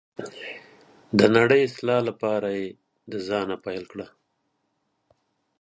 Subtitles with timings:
[1.17, 2.67] د نړۍ اصلاح لپاره یې
[3.11, 4.07] د ځانه پیل کړئ.